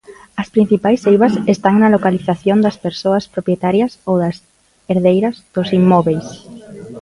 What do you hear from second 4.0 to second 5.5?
ou das herdeiras